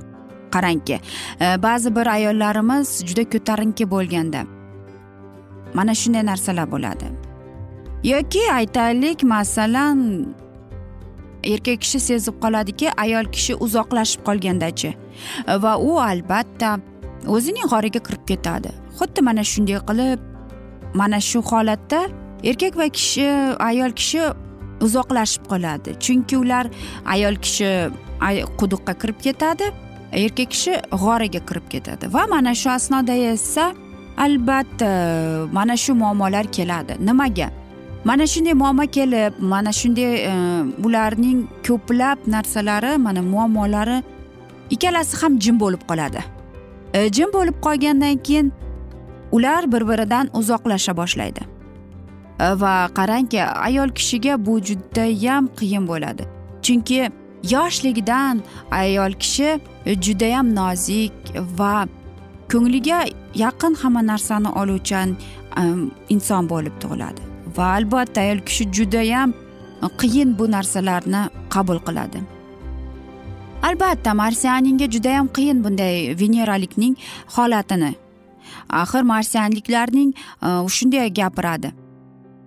Qarangki 0.55 1.01
e, 1.41 1.63
ba'zi 1.63 1.97
bir 1.97 2.07
ayollarimiz 2.07 2.89
juda 3.07 3.25
ko'tarinki 3.35 3.91
bo'lganda 3.91 4.45
mana 5.75 5.95
shunday 5.95 6.27
narsalar 6.27 6.71
bo'ladi. 6.71 7.07
Yoki 8.05 8.43
aytaylik 8.53 9.23
masalan 9.23 9.99
erkak 11.45 11.81
kishi 11.81 12.01
sezib 12.01 12.41
qoladiki 12.43 12.91
ayol 13.05 13.25
kishi 13.35 13.55
uzoqlashib 13.55 14.25
qolgandachi. 14.29 14.95
Va 15.65 15.77
u 15.79 15.99
albatta 16.01 16.79
o'zining 17.27 17.71
g'origa 17.73 18.03
kirib 18.07 18.27
ketadi. 18.31 18.75
Xuddi 18.99 19.25
mana 19.29 19.45
shunday 19.53 19.79
qilib 19.89 20.32
mana 20.95 21.21
shu 21.21 21.43
holatda 21.51 22.01
erkak 22.45 22.77
va 22.77 22.89
kishi 22.89 23.27
ayol 23.71 23.93
kishi 24.01 24.21
uzoqlashib 24.81 25.47
qoladi. 25.53 25.97
Chunki 26.05 26.37
ular 26.37 26.67
ayol 27.15 27.37
kishi 27.45 27.71
quduqqa 28.61 28.99
kirib 29.01 29.19
ketadi 29.27 29.73
erkak 30.13 30.51
kishi 30.51 30.73
g'origa 31.05 31.41
kirib 31.49 31.67
ketadi. 31.71 32.13
Va 32.15 32.27
mana 32.35 32.55
shu 32.55 32.71
asnoda 32.71 33.17
esa 33.33 33.73
albatta 34.17 34.91
mana 35.53 35.77
shu 35.77 35.95
muammolar 35.95 36.47
keladi. 36.57 36.95
Nimaga? 37.09 37.51
Mana 38.05 38.25
shunday 38.27 38.55
muammo 38.55 38.85
kelib 38.97 39.33
mana 39.39 39.71
shunday 39.71 40.27
e, 40.31 40.33
ularning 40.85 41.47
ko'plab 41.67 42.19
narsalari 42.27 42.99
mana 42.99 43.23
muammolari 43.23 44.03
ikkalasi 44.75 45.21
ham 45.21 45.39
jim 45.39 45.61
bo'lib 45.61 45.83
qoladi. 45.91 46.25
E, 46.95 47.11
jim 47.17 47.31
bo'lib 47.37 47.57
qolgandan 47.67 48.19
keyin 48.27 48.53
ular 49.33 49.73
bir 49.73 49.89
biridan 49.89 50.31
uzoqlasha 50.33 50.97
boshlaydi. 50.97 51.41
Va 52.41 52.89
qarangki 52.99 53.45
ayol 53.45 53.89
kishiga 53.89 54.47
bu 54.47 54.61
judayam 54.69 55.49
qiyin 55.59 55.89
bo'ladi. 55.89 56.25
Chunki 56.63 57.11
yoshligidan 57.51 58.43
ayol 58.71 59.13
kishi 59.13 59.61
judayam 60.07 60.55
nozik 60.55 61.13
va 61.59 61.87
ko'ngliga 62.53 63.05
yaqin 63.35 63.75
hamma 63.75 64.03
narsani 64.07 64.49
oluvchan 64.61 65.17
inson 66.09 66.49
bo'lib 66.53 66.75
tug'iladi. 66.83 67.23
Va 67.57 67.67
albatta 67.79 68.21
ayol 68.21 68.41
kishi 68.49 68.65
judayam 68.73 69.35
qiyin 70.01 70.39
bu 70.39 70.51
narsalarni 70.51 71.23
qabul 71.55 71.79
qiladi. 71.87 72.19
Albatta 73.63 74.15
marsianinga 74.15 74.87
judayam 74.95 75.27
qiyin 75.37 75.65
bunday 75.65 75.97
veneralikning 76.21 76.95
holatini 77.37 77.95
axir 78.69 79.03
marsianliklarning 79.13 80.11
e, 80.43 80.49
shunday 80.69 81.09
gapiradi. 81.15 81.73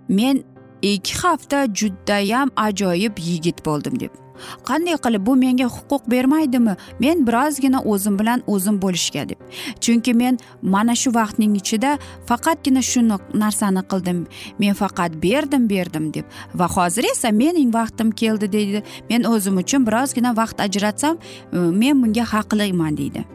Men 0.09 0.43
ikki 0.81 1.17
hafta 1.21 1.65
judayam 1.65 2.51
ajoyib 2.55 3.17
yigit 3.17 3.65
bo'ldim 3.65 3.99
deb. 3.99 4.25
Qanday 4.67 4.97
qilib 5.03 5.25
bu 5.25 5.35
menga 5.35 5.67
huquq 5.75 6.09
bermaydimi? 6.11 6.75
Men 6.99 7.23
birozgina 7.27 7.81
o'zim 7.91 8.19
bilan 8.19 8.43
o'zim 8.47 8.79
bo'lishga 8.81 9.29
deb. 9.29 9.39
Chunki 9.79 10.13
men 10.13 10.39
mana 10.61 10.95
shu 11.01 11.13
vaqtning 11.15 11.55
ichida 11.61 11.97
faqatgina 12.29 12.81
shuni 12.91 13.17
narsani 13.43 13.83
qildim. 13.91 14.25
Men 14.59 14.73
faqat 14.81 15.11
berdim 15.23 15.69
berdim 15.69 16.11
deb. 16.13 16.25
Va 16.55 16.67
hozir 16.75 17.07
esa 17.11 17.31
mening 17.31 17.73
vaqtim 17.73 18.11
keldi 18.11 18.51
deydi. 18.51 18.83
Men 19.09 19.23
o'zim 19.23 19.57
uchun 19.63 19.87
birozgina 19.87 20.35
vaqt 20.41 20.61
ajratsam 20.67 21.15
e, 21.53 21.57
men 21.57 22.03
bunga 22.03 22.25
haqliman 22.33 22.97
deydi. 22.97 23.25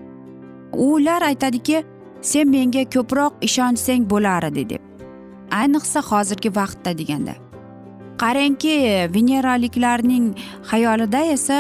Ular 0.73 1.23
aytadiki 1.23 1.85
sen 2.21 2.51
menga 2.51 2.85
ko'proq 2.95 3.33
ishonsang 3.49 4.05
bo'lar 4.13 4.45
edi 4.51 4.65
deb 4.71 4.83
ayniqsa 5.51 6.01
hozirgi 6.11 6.51
vaqtda 6.55 6.99
deganda. 6.99 7.35
Qarangki 8.23 8.75
veneraliklarning 9.15 10.35
xayolida 10.71 11.21
esa 11.37 11.59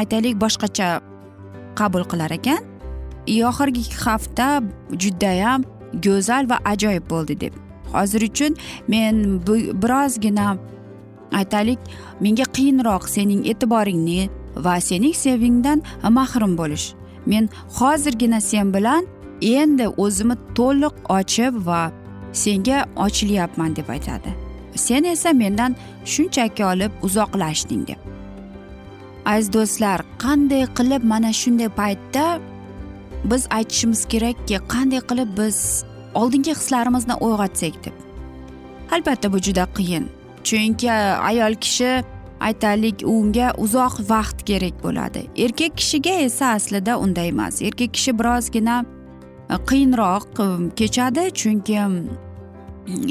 aytaylik 0.00 0.36
boshqacha 0.42 0.88
qabul 1.78 2.04
qilar 2.10 2.30
ekan. 2.38 2.62
Oxirgi 3.50 3.84
hafta 4.04 4.62
judayam 5.02 5.64
go'zal 6.06 6.50
va 6.50 6.58
ajoyib 6.72 7.04
bo'ldi 7.12 7.40
deb. 7.40 7.54
Hozir 7.94 8.22
uchun 8.30 8.56
men 8.88 9.14
birozgina 9.82 10.56
aytaylik 11.40 11.80
menga 12.20 12.46
qiyinroq 12.56 13.04
sening 13.16 13.42
e'tiboringni 13.52 14.30
va 14.64 14.80
sening 14.80 15.14
sevgingdan 15.24 15.82
mahrum 16.18 16.56
bo'lish. 16.60 16.86
Men 17.26 17.48
hozirgina 17.78 18.40
sen 18.40 18.74
bilan 18.74 19.06
endi 19.40 19.88
o'zimni 19.88 20.36
to'liq 20.54 20.94
ochib 21.08 21.66
va 21.66 21.90
senga 22.32 22.84
ochilyapman 22.96 23.76
deb 23.76 23.88
aytadi. 23.88 24.34
Sen 24.74 25.04
esa 25.04 25.32
mendan 25.32 25.76
shunchaki 26.04 26.64
olib 26.64 26.92
uzoqlashding 27.02 27.86
deb. 27.88 27.98
Aziz 29.26 29.52
do'stlar 29.52 30.00
qanday 30.18 30.64
qilib 30.78 31.02
mana 31.04 31.32
shunday 31.32 31.68
paytda 31.68 32.40
biz 33.24 33.46
aytishimiz 33.50 34.04
kerakki 34.12 34.56
qanday 34.74 35.00
qilib 35.10 35.30
biz 35.40 35.84
oldingi 36.14 36.50
hislarimizni 36.50 37.14
uyg'otsak 37.14 37.84
deb. 37.84 37.96
Albatta 38.92 39.32
bu 39.32 39.38
juda 39.38 39.66
qiyin 39.76 40.08
chunki 40.44 40.92
ayol 41.30 41.54
kishi 41.54 42.04
aytaylik 42.40 43.02
unga 43.04 43.52
uzoq 43.58 43.94
vaqt 44.10 44.38
kerak 44.48 44.76
bo'ladi. 44.84 45.22
Erkak 45.36 45.76
kishiga 45.76 46.10
esa 46.10 46.46
aslida 46.56 46.98
unday 46.98 47.28
emas. 47.28 47.62
Erkak 47.62 47.94
kishi 47.94 48.18
birozgina 48.18 48.84
Э, 49.50 49.56
qiyinroq 49.68 50.26
э, 50.38 50.70
kechadi. 50.76 51.30
Chunki 51.40 51.76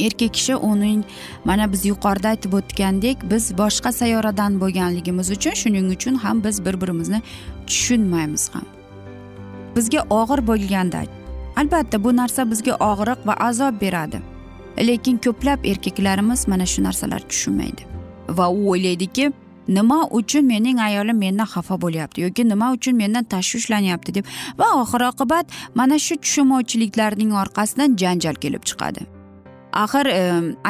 erkak 0.05 0.33
kishi 0.33 0.55
uning 0.55 1.03
mana 1.45 1.71
biz 1.71 1.85
yuqorida 1.85 2.27
aytib 2.33 2.53
o'tgandek 2.59 3.17
biz 3.31 3.43
boshqa 3.61 3.91
sayyoradan 3.99 4.59
bo'lganligimiz 4.61 5.31
uchun 5.35 5.53
shuning 5.61 5.87
uchun 5.95 6.15
ham 6.23 6.43
biz 6.43 6.65
bir 6.65 6.81
birimizni 6.81 7.21
tushunmaymiz 7.67 8.49
ham. 8.53 8.65
Bizga 9.75 10.01
og'ir 10.19 10.39
bo'lganda 10.49 11.03
albatta 11.59 12.03
bu 12.03 12.15
narsa 12.21 12.51
bizga 12.51 12.73
og'riq 12.91 13.19
va 13.27 13.33
azob 13.49 13.81
beradi. 13.81 14.19
Lekin 14.87 15.17
ko'plab 15.25 15.65
erkaklarimiz 15.71 16.47
mana 16.47 16.65
shu 16.65 16.83
narsalarni 16.87 17.27
tushunmaydi. 17.33 17.81
Va 18.37 18.49
u 18.49 18.59
o'ylaydiki 18.71 19.31
nima 19.77 19.99
uchun 20.19 20.45
mening 20.45 20.79
ayolim 20.87 21.17
mendan 21.25 21.47
xafa 21.53 21.75
bo'lyapti 21.83 22.25
yoki 22.25 22.43
nima 22.49 22.71
uchun 22.75 22.95
mendan 23.01 23.23
tashvishlanyapti 23.33 24.15
deb 24.17 24.25
va 24.59 24.67
oxir 24.81 25.01
oqibat 25.11 25.45
mana 25.75 25.99
shu 26.05 26.15
tushunmovchiliklarning 26.23 27.31
orqasidan 27.41 27.97
janjal 28.01 28.35
kelib 28.43 28.63
chiqadi. 28.69 29.01
Axir 29.83 30.05
e, 30.05 30.21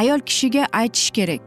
ayol 0.02 0.20
kishiga 0.30 0.64
aytish 0.82 1.12
kerak 1.18 1.42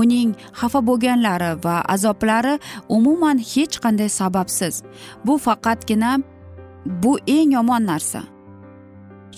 uning 0.00 0.34
xafa 0.60 0.80
bo'lganlari 0.88 1.50
va 1.64 1.76
azoblari 1.94 2.54
umuman 2.88 3.38
hech 3.52 3.74
qanday 3.84 4.08
sababsiz. 4.20 4.82
Bu 5.26 5.38
faqatgina 5.46 6.12
bu 7.02 7.18
eng 7.26 7.52
yomon 7.52 7.86
narsa. 7.86 8.22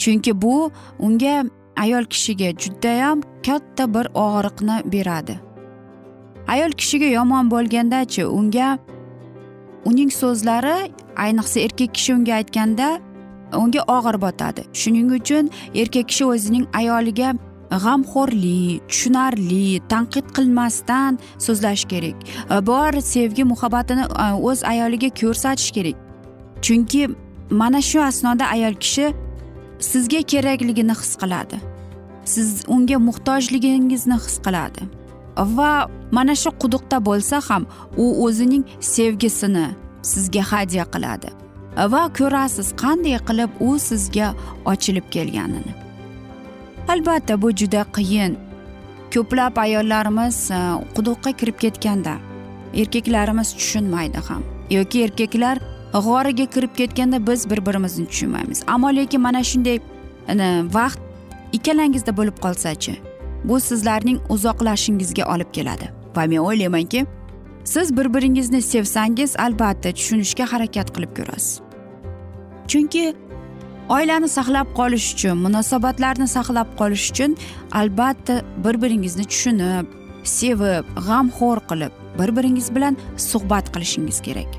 Chunki 0.00 0.42
bu 0.42 0.70
unga 0.98 1.44
ayol 1.76 2.04
kishiga 2.04 2.50
judayam 2.62 3.22
katta 3.46 3.84
bir 3.94 4.06
og'riqni 4.26 4.76
beradi. 4.92 5.53
Ayol 6.48 6.72
kishiga 6.80 7.08
yomon 7.18 7.50
bo'lgandachi 7.54 8.26
unga 8.38 8.78
uning 9.84 10.10
so'zlari 10.20 10.76
ayniqsa 11.24 11.60
erkak 11.66 11.94
kishi 11.96 12.14
unga 12.14 12.32
aytganda 12.40 12.88
unga 13.62 13.82
og'ir 13.96 14.20
botadi. 14.26 14.62
Shuning 14.72 15.10
uchun 15.18 15.50
erkak 15.74 16.08
kishi 16.08 16.24
o'zining 16.24 16.64
ayoliga 16.80 17.34
g'amxo'rlik 17.84 18.88
tushunarli 18.90 19.80
tanqid 19.92 20.26
qilmasdan 20.36 21.18
so'zlash 21.46 21.84
kerak. 21.92 22.16
E, 22.54 22.66
bor 22.66 22.92
sevgi 23.14 23.44
muhabbatini 23.52 24.04
e, 24.24 24.26
o'z 24.48 24.64
ayoliga 24.72 25.10
ko'rsatish 25.20 25.70
kerak. 25.76 25.96
Chunki 26.64 27.02
mana 27.50 27.80
shu 27.82 28.02
asnoda 28.10 28.44
ayol 28.56 28.74
kishi 28.84 29.06
sizga 29.90 30.20
kerakligini 30.32 30.94
his 31.00 31.12
qiladi. 31.22 31.56
Siz 32.24 32.64
unga 32.68 32.98
muhtojligingizni 33.08 34.16
his 34.24 34.36
qiladi. 34.46 34.82
Va 35.36 35.88
mana 36.12 36.34
shu 36.34 36.50
quduqda 36.62 36.98
bo'lsa 37.04 37.40
ham 37.48 37.66
u 37.96 38.24
o'zining 38.24 38.64
sevgisini 38.80 39.66
sizga 40.02 40.42
hadya 40.52 40.84
qiladi. 40.94 41.28
Va 41.94 42.02
ko'rasiz 42.18 42.68
qanday 42.82 43.18
qilib 43.28 43.50
u 43.60 43.78
sizga 43.78 44.34
ochilib 44.72 45.06
kelganini. 45.14 45.74
Albatta 46.88 47.42
bu 47.42 47.50
juda 47.60 47.82
qiyin. 47.96 48.36
Ko'plab 49.14 49.56
ayollarimiz 49.64 50.50
e, 50.50 50.58
quduqqa 50.96 51.32
kirib 51.40 51.58
ketganda 51.64 52.14
erkaklarimiz 52.80 53.54
tushunmaydi 53.58 54.20
ham. 54.28 54.42
Yoki 54.70 55.02
erkaklar 55.06 55.58
g'origa 56.06 56.46
kirib 56.54 56.72
ketganda 56.80 57.26
biz 57.26 57.50
bir 57.50 57.66
birimizni 57.66 58.06
tushunmaymiz. 58.06 58.62
Ammo 58.66 58.88
lekin 58.96 59.20
mana 59.20 59.44
shunday 59.44 59.78
e, 60.28 60.34
vaqt 60.78 61.00
ikkalangizda 61.52 62.16
bo'lib 62.18 62.38
qolsachi 62.44 63.13
bu 63.44 63.60
sizlarning 63.60 64.20
uzoqlashingizga 64.28 65.24
olib 65.34 65.52
keladi. 65.52 65.90
Va 66.16 66.26
men 66.26 66.36
o'ylaymanki 66.36 67.06
siz 67.64 67.96
bir 67.96 68.14
biringizni 68.14 68.62
sevsangiz 68.62 69.36
albatta 69.36 69.92
tushunishga 69.92 70.52
harakat 70.52 70.94
qilib 70.94 71.12
ko'rasiz. 71.16 71.60
Chunki 72.68 73.14
oilani 73.88 74.28
saqlab 74.28 74.68
qolish 74.78 75.14
uchun 75.14 75.36
munosabatlarni 75.46 76.28
saqlab 76.36 76.68
qolish 76.80 77.10
uchun 77.10 77.36
albatta 77.72 78.42
bir 78.64 78.82
biringizni 78.82 79.24
tushunib 79.32 79.86
sevib 80.24 80.84
g'amxo'r 81.06 81.60
qilib 81.70 81.92
bir 82.18 82.36
biringiz 82.36 82.74
bilan 82.74 82.96
suhbat 83.16 83.72
qilishingiz 83.74 84.20
kerak. 84.26 84.50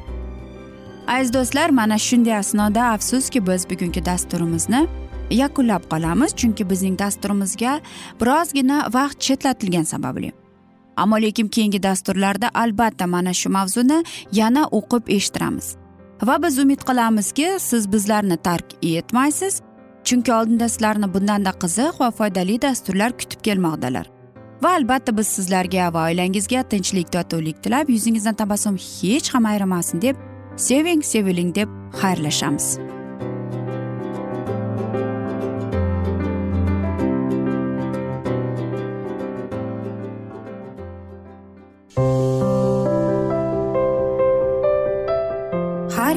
Aziz 1.07 1.33
do'stlar 1.33 1.69
mana 1.69 1.97
shunday 1.97 2.35
asnoda 2.37 2.83
afsuski 2.95 3.47
biz 3.47 3.69
bugungi 3.69 4.05
dasturimizni 4.05 4.87
yakunlab 5.31 5.83
qolamiz 5.91 6.35
chunki 6.35 6.69
bizning 6.69 6.99
dasturimizga 6.99 7.79
birozgina 8.21 8.93
vaqt 8.93 9.19
chetlatilgani 9.19 9.85
sababli. 9.85 10.31
Ammo 10.97 11.21
lekin 11.21 11.47
keyingi 11.47 11.83
dasturlarda 11.83 12.49
albatta 12.53 13.07
mana 13.07 13.33
shu 13.33 13.49
mavzuni 13.49 14.03
yana 14.31 14.63
o'qib 14.71 15.09
eshittiramiz. 15.17 15.75
Va 16.23 16.43
biz 16.43 16.59
umid 16.59 16.81
qilamizki 16.87 17.57
siz 17.59 17.91
bizlarni 17.91 18.37
tark 18.37 18.65
etmaysiz 18.81 19.61
chunki 20.03 20.33
oldinda 20.33 20.69
sizlarni 20.69 21.13
bundanda 21.13 21.51
qiziq 21.63 21.99
va 21.99 22.11
foydali 22.11 22.61
dasturlar 22.61 23.11
kutib 23.19 23.41
kelmoqdalar. 23.41 24.07
Va 24.63 24.71
albatta 24.77 25.17
biz 25.17 25.27
sizlarga 25.27 25.93
va 25.93 26.07
oilangizga 26.09 26.63
tinchlik 26.63 27.11
totuvlik 27.11 27.63
tilab 27.63 27.89
yuzingizdan 27.89 28.33
tabassum 28.41 28.77
hech 28.77 29.33
ham 29.33 29.45
ayrimasin 29.45 30.01
deb 30.01 30.15
seving 30.57 31.03
seviling 31.03 31.55
deb 31.55 31.69
xayrlashamiz. 32.01 32.94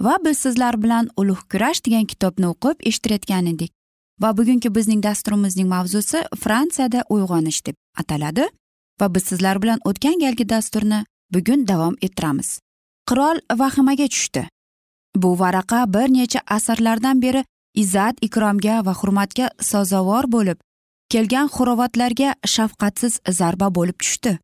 Va 0.00 0.18
biz 0.24 0.38
sizlar 0.38 0.82
bilan 0.82 1.08
ulug' 1.16 1.48
kurash 1.50 1.80
degan 1.86 2.04
kitobni 2.04 2.46
o'qib 2.52 2.86
eshittirayotgan 2.88 3.46
edik 3.54 3.72
va 4.22 4.36
bugungi 4.36 4.74
bizning 4.74 5.02
dasturimizning 5.02 5.68
mavzusi 5.68 6.22
fransiyada 6.42 7.04
uyg'onish 7.08 7.66
deb 7.66 7.76
ataladi. 8.00 8.48
Va 9.00 9.14
biz 9.14 9.24
sizlar 9.30 9.62
bilan 9.62 9.80
o'tgan 9.84 10.20
galgi 10.20 10.48
dasturni 10.48 11.04
bugun 11.34 11.66
davom 11.68 11.96
ettiramiz. 12.02 12.60
Qirol 13.08 13.40
vahimaga 13.60 14.06
tushdi. 14.08 14.48
Bu 15.16 15.38
varaqa 15.38 15.84
bir 15.94 16.08
necha 16.12 16.40
asrlardan 16.56 17.22
beri 17.22 17.44
izzat 17.74 18.16
ikromga 18.20 18.84
va 18.86 18.94
hurmatga 19.00 19.50
sazovor 19.60 20.24
bo'lib 20.34 20.58
kelgan 21.12 21.48
xurovatlarga 21.56 22.34
shafqatsiz 22.54 23.20
zarba 23.38 23.68
bo'lib 23.74 23.98
tushdi. 24.02 24.38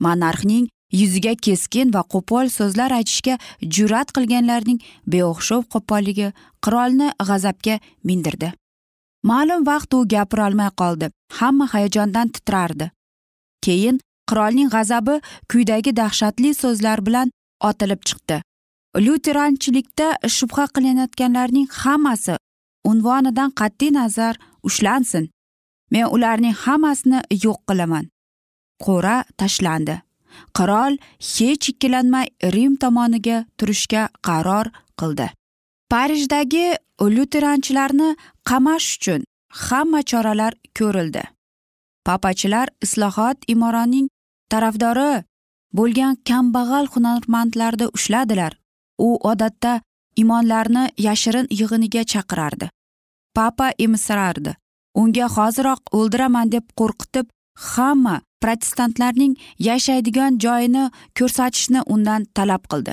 Monarxning 0.00 0.68
yuziga 0.92 1.34
keskin 1.34 1.92
va 1.94 2.02
qo'pol 2.12 2.48
so'zlar 2.58 2.94
aytishga 2.98 3.38
jur'at 3.76 4.12
qilganlarning 4.16 4.80
beo'xshov 5.12 5.62
qo'polligi 5.74 6.32
qirolni 6.64 7.08
g'azabga 7.28 7.78
mindirdi. 8.04 8.52
Ma'lum 9.30 9.66
vaqt 9.66 9.94
u 9.94 10.04
gapirolmay 10.14 10.70
qoldi. 10.80 11.10
Hamma 11.38 11.66
hayajondan 11.72 12.28
titrardi. 12.34 12.90
Keyin 13.64 14.00
qirolning 14.30 14.70
g'azabi 14.74 15.20
kuydagi 15.50 15.96
dahshatli 15.96 16.54
so'zlar 16.54 17.06
bilan 17.06 17.32
otilib 17.68 18.02
chiqdi. 18.08 18.42
Lyuteranchilikda 19.04 20.08
shubha 20.36 20.64
qilinayotganlarning 20.74 21.68
hammasi 21.82 22.36
unvonidan 22.90 23.50
qat'iy 23.60 23.92
nazar 23.98 24.34
ushlansin. 24.68 25.28
Men 25.90 26.06
ularning 26.14 26.56
hammasini 26.64 27.20
yo'q 27.44 27.58
qilaman. 27.68 28.04
Qo'ra 28.84 29.16
tashlandi. 29.40 30.07
Qirol 30.58 30.98
hech 31.32 31.70
ikkilanmay 31.72 32.26
rim 32.54 32.76
tomoniga 32.82 33.38
turishga 33.58 34.02
qaror 34.28 34.66
qildi. 35.00 35.28
Parijdagi 35.92 36.66
lyuteranchilarni 37.16 38.08
qamash 38.48 38.88
uchun 38.96 39.24
hamma 39.66 40.00
choralar 40.10 40.52
ko'rildi. 40.78 41.22
Papachilar 42.06 42.68
islohot 42.84 43.38
imoraning 43.54 44.06
tarafdori 44.52 45.24
bo'lgan 45.78 46.14
kambag'al 46.28 46.86
hunarmandlarni 46.94 47.86
ushladilar. 47.96 48.52
U 49.06 49.08
odatda 49.30 49.80
imonlarni 50.22 50.84
yashirin 51.06 51.46
yig'iniga 51.60 52.02
chaqirardi. 52.12 52.66
Papa 53.36 53.66
emsirardi 53.84 54.52
unga 55.00 55.26
hoziroq 55.36 55.80
o'ldiraman 55.98 56.52
deb 56.54 56.64
qo'rqitib 56.80 57.26
hamma 57.72 58.16
protestantlarning 58.42 59.34
yashaydigan 59.68 60.38
joyini 60.44 60.84
ko'rsatishni 61.18 61.80
undan 61.94 62.26
talab 62.36 62.62
qildi. 62.72 62.92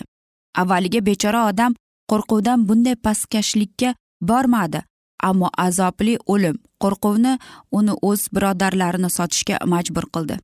Avvaliga 0.62 1.02
bechora 1.10 1.42
odam 1.52 1.72
qo'rquvdan 2.12 2.68
bunday 2.68 2.96
pastkashlikka 3.06 3.96
bormadi 4.30 4.82
ammo 5.30 5.50
azobli 5.68 6.16
o'lim 6.34 6.58
qo'rquvni 6.84 7.34
uni 7.78 7.94
o'z 8.10 8.22
birodarlarini 8.36 9.10
sotishga 9.18 9.56
majbur 9.74 10.06
qildi. 10.16 10.36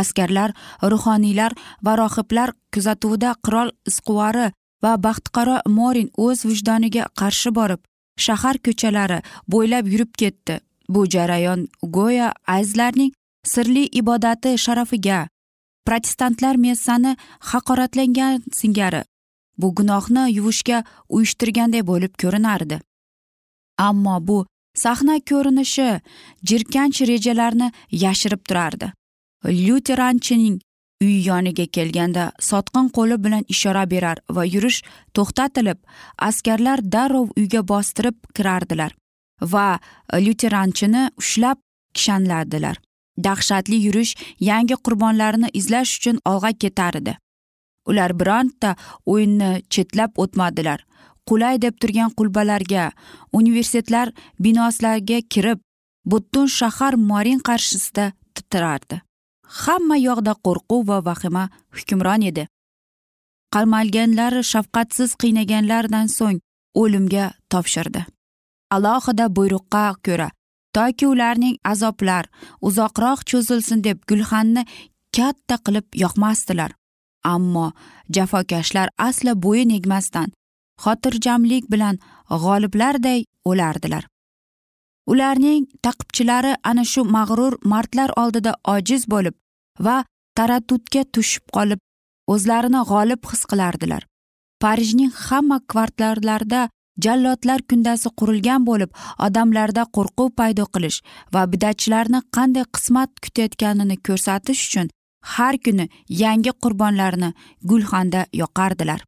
Askarlar 0.00 0.50
ruhoniylar 0.92 1.52
va 1.84 1.92
rohiblar 2.02 2.48
kuzatuvida 2.74 3.34
qirol 3.44 3.68
isquvari 3.90 4.46
va 4.82 4.92
baxtiqaro 5.06 5.56
morin 5.78 6.08
o'z 6.26 6.38
vijdoniga 6.50 7.04
qarshi 7.20 7.50
borib 7.58 7.80
shahar 8.26 8.56
ko'chalari 8.66 9.18
bo'ylab 9.52 9.84
yurib 9.92 10.12
ketdi. 10.20 10.54
Bu 10.94 11.00
jarayon 11.14 11.60
go'yo 11.96 12.28
azlarning 12.56 13.12
sirli 13.52 13.84
ibodati 14.00 14.58
sharafiga. 14.64 15.28
Protestantlar 15.86 16.56
messani 16.56 17.16
haqoratlangan 17.50 18.42
singari. 18.52 19.02
Bu 19.58 19.74
gunohni 19.74 20.24
yuvishga 20.36 20.84
uyushtirganday 21.08 21.82
bo'lib 21.90 22.12
ko'rinardi. 22.22 22.80
Ammo 23.78 24.16
bu 24.28 24.38
sahna 24.74 25.16
ko'rinishi 25.30 25.88
jirkanch 26.48 27.00
rejalarni 27.10 27.72
yashirib 27.90 28.42
turardi. 28.48 28.92
Lyuteranchining 29.44 30.60
uy 31.02 31.16
yoniga 31.28 31.66
kelganda 31.76 32.24
sotqin 32.50 32.88
qo'li 32.96 33.16
bilan 33.24 33.44
ishora 33.54 33.84
berar 33.90 34.18
va 34.36 34.44
yurish 34.54 34.80
to'xtatilib 35.16 35.78
askarlar 36.28 36.78
darrov 36.94 37.28
uyga 37.40 37.62
bostirib 37.72 38.16
kirardilar 38.36 38.92
va 39.52 39.68
lyuteranchini 40.26 41.02
ushlab 41.22 41.58
kishanlardilar. 41.94 42.76
Dahshatli 43.24 43.78
yurish 43.86 44.14
yangi 44.40 44.76
qurbonlarni 44.84 45.48
izlash 45.52 45.96
uchun 45.98 46.20
olg'a 46.24 46.52
ketar 46.52 46.94
edi. 47.00 47.16
Ular 47.88 48.12
bironta 48.20 48.76
o'yinni 49.06 49.50
chetlab 49.70 50.18
o'tmadilar. 50.22 50.84
Qulay 51.28 51.60
deb 51.62 51.74
turgan 51.80 52.10
qulbalarga 52.18 52.90
universitetlar 53.32 54.12
binosilariga 54.40 55.20
kirib 55.32 55.58
butun 56.04 56.46
shahar 56.58 56.94
morin 57.10 57.40
qarshisida 57.48 58.12
titrardi. 58.34 59.00
Hamma 59.62 59.96
yoqda 60.08 60.32
qo'rquv 60.44 60.86
va 60.88 60.98
vahima 61.08 61.44
hukmron 61.76 62.22
edi. 62.30 62.44
Qamalganlar 63.54 64.42
shafqatsiz 64.52 65.10
qiynaganlardan 65.22 66.06
so'ng 66.18 66.40
o'limga 66.82 67.24
topshirdi. 67.52 68.02
Alohida 68.76 69.26
buyruqqa 69.36 69.84
ko'ra 70.06 70.28
toki 70.76 71.06
ularning 71.12 71.56
azoblar 71.72 72.24
uzoqroq 72.68 73.20
cho'zilsin 73.30 73.84
deb 73.86 73.98
gulxanni 74.10 74.62
katta 75.16 75.56
qilib 75.66 75.86
yoqmasdilar. 76.02 76.70
Ammo 77.34 77.66
jafokashlar 78.14 78.88
aslo 79.08 79.32
bo'yin 79.44 79.70
egmasdan 79.78 80.28
xotirjamlik 80.82 81.64
bilan 81.72 81.96
g'oliblarday 82.42 83.24
o'lardilar. 83.50 84.04
Ularning 85.12 85.64
taqibchilari 85.86 86.52
ana 86.70 86.84
shu 86.92 87.02
mag'rur 87.16 87.54
mardlar 87.72 88.10
oldida 88.22 88.52
ojiz 88.74 89.02
bo'lib 89.12 89.34
va 89.86 89.96
taraddudga 90.38 91.02
tushib 91.14 91.44
qolib 91.56 91.80
o'zlarini 92.34 92.82
g'olib 92.90 93.20
his 93.30 93.42
qilardilar. 93.50 94.02
Parijning 94.62 95.12
hamma 95.26 95.58
kvartallarida 95.72 96.62
jallodlar 97.04 97.60
kundasi 97.70 98.08
qurilgan 98.20 98.66
bo'lib 98.68 98.90
odamlarda 99.26 99.82
qo'rquv 99.96 100.30
paydo 100.40 100.64
qilish 100.74 100.98
va 101.34 101.42
bidatchilarni 101.52 102.20
qanday 102.36 102.64
qismat 102.76 103.10
kutayotganini 103.24 103.96
ko'rsatish 104.06 104.62
uchun 104.68 104.88
har 105.34 105.54
kuni 105.64 105.88
yangi 106.22 106.52
qurbonlarni 106.62 107.30
gulxanda 107.68 108.26
yoqardilar. 108.42 109.00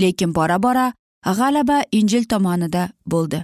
Lekin 0.00 0.34
bora 0.34 0.58
bora 0.62 0.86
g'alaba 1.38 1.82
injil 1.98 2.24
tomonida 2.32 2.88
bo'ldi. 3.12 3.42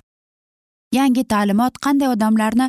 Yangi 0.99 1.25
ta'limot 1.33 1.75
qanday 1.85 2.09
odamlarni 2.15 2.67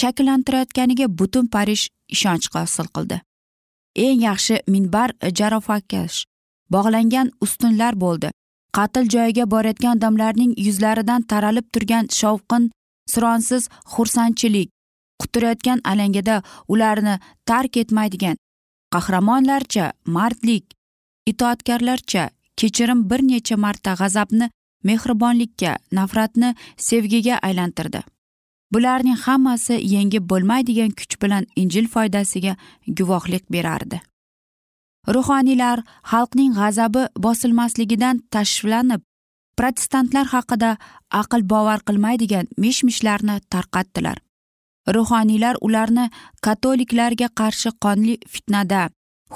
shakllantirayotganiga 0.00 1.06
butun 1.18 1.46
parij 1.54 1.88
ishonch 2.14 2.48
hosil 2.54 2.88
qildi. 2.94 3.20
Eng 4.04 4.20
yaxshi 4.28 4.56
minbar 4.72 5.10
jarofakash 5.38 6.24
bog'langan 6.72 7.32
ustunlar 7.44 7.94
bo'ldi. 8.04 8.28
Qatl 8.76 9.04
joyiga 9.14 9.44
borayotgan 9.50 9.96
odamlarning 9.98 10.52
yuzlaridan 10.66 11.22
taralib 11.22 11.66
turgan 11.72 12.10
shovqin 12.20 12.70
sironsiz 13.12 13.68
xursandchilik 13.92 14.68
quturayotgan 15.20 15.80
alangada 15.92 16.42
ularni 16.68 17.14
tark 17.46 17.76
etmaydigan 17.82 18.36
qahramonlarcha 18.94 19.92
mardlik 20.16 20.64
itoatkorlarcha 21.30 22.30
kechirim 22.56 23.10
bir 23.10 23.20
necha 23.30 23.56
marta 23.56 23.92
g'azabni 24.00 24.50
mehribonlikka 24.84 25.78
nafratni 25.92 26.54
sevgiga 26.76 27.38
aylantirdi. 27.42 28.02
Bularning 28.72 29.16
hammasi 29.16 29.78
yengib 29.94 30.28
bo'lmaydigan 30.30 30.90
kuch 31.00 31.16
bilan 31.22 31.46
injil 31.56 31.86
foydasiga 31.94 32.56
guvohlik 32.86 33.44
berardi. 33.52 34.00
Ruhoniylar 35.14 35.78
xalqning 36.10 36.52
g'azabi 36.60 37.02
bosilmasligidan 37.24 38.16
tashvishlanib 38.34 39.00
protestantlar 39.58 40.26
haqida 40.34 40.70
aql 41.20 41.42
bovar 41.52 41.80
qilmaydigan 41.88 42.46
mish 42.62 42.80
mishlarni 42.88 43.36
tarqatdilar. 43.52 44.18
Ruhoniylar 44.96 45.56
ularni 45.66 46.04
katoliklarga 46.46 47.28
qarshi 47.40 47.70
qonli 47.84 48.14
fitnada 48.32 48.82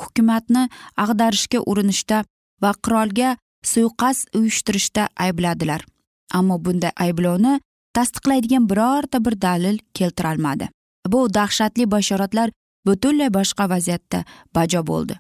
hukumatni 0.00 0.62
ag'darishga 1.04 1.58
urinishda 1.70 2.18
va 2.62 2.72
qirolga 2.84 3.30
suiqasd 3.72 4.24
uyushtirishda 4.38 5.08
aybladilar. 5.24 5.80
Ammo 6.38 6.56
bunday 6.64 6.92
ayblovni 7.04 7.54
tasdiqlaydigan 7.96 8.68
birorta 8.70 9.24
bir 9.24 9.34
dalil 9.46 9.76
keltirolmadi. 9.94 10.68
Bu 11.12 11.20
dahshatli 11.34 11.90
bashoratlar 11.90 12.48
butunlay 12.86 13.30
boshqa 13.38 13.68
vaziyatda 13.72 14.24
bajo 14.54 14.86
bo'ldi. 14.86 15.14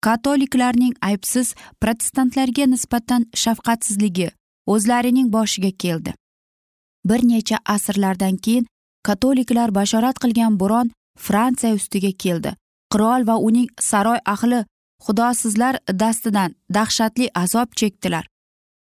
Katoliklarning 0.00 0.94
aybsiz 1.02 1.54
protestantlarga 1.80 2.66
nisbatan 2.66 3.26
shafqatsizligi 3.42 4.30
o'zlarining 4.66 5.32
boshiga 5.32 5.70
keldi. 5.84 6.14
Bir 7.04 7.20
necha 7.28 7.58
asrlardan 7.64 8.36
keyin 8.36 8.66
katoliklar 9.02 9.74
bashorat 9.74 10.18
qilgan 10.22 10.60
bo'ron 10.60 10.90
fransiya 11.18 11.74
ustiga 11.74 12.12
keldi. 12.24 12.54
Qirol 12.92 13.26
va 13.28 13.36
uning 13.48 13.68
saroy 13.80 14.18
ahli 14.34 14.64
xudosizlar 15.04 15.74
dastidan 16.02 16.54
dahshatli 16.74 17.30
azob 17.34 17.68
chekdilar. 17.80 18.24